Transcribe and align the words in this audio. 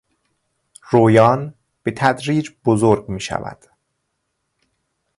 رویان 0.89 1.53
به 1.83 1.91
تدریج 1.95 2.49
بزرگ 2.65 3.09
میشود. 3.09 3.59